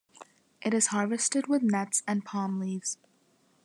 [0.63, 2.97] It is harvested with nets and palm leaves.